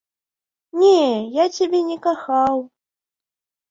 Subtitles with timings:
[0.85, 0.95] Не,
[1.43, 2.69] я цябе не кахаў.